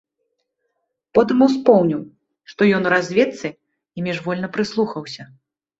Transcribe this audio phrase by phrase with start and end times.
[1.17, 2.01] Потым успомніў,
[2.53, 3.47] што ён у разведцы,
[3.97, 5.23] і міжвольна прыслухаўся.